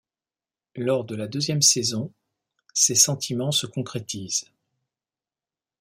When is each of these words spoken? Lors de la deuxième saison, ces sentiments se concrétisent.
Lors 0.77 1.05
de 1.05 1.13
la 1.15 1.27
deuxième 1.27 1.61
saison, 1.61 2.11
ces 2.73 2.95
sentiments 2.95 3.51
se 3.51 3.67
concrétisent. 3.67 4.49